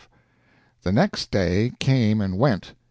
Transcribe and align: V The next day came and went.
V 0.01 0.07
The 0.81 0.91
next 0.93 1.29
day 1.29 1.73
came 1.79 2.21
and 2.21 2.39
went. 2.39 2.73